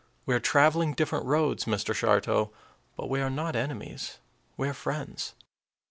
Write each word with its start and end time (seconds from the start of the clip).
We 0.25 0.33
are 0.33 0.39
traveling 0.39 0.95
different 0.95 1.27
roads, 1.27 1.65
Mr. 1.65 1.93
Shartow, 1.93 2.51
but 2.97 3.07
we 3.07 3.21
are 3.21 3.29
not 3.29 3.55
enemies; 3.55 4.17
we 4.57 4.67
are 4.67 4.73
friends." 4.73 5.35